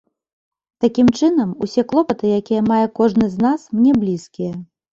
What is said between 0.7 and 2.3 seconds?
Такім чынам, усе клопаты,